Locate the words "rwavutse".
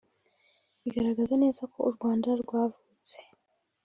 2.41-3.17